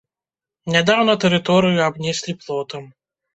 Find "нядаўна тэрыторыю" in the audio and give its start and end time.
0.75-1.83